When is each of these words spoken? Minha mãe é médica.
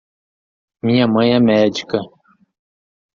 Minha 0.81 1.07
mãe 1.07 1.31
é 1.35 1.39
médica. 1.39 1.99